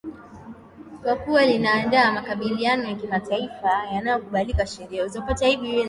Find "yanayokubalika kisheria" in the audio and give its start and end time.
3.93-5.05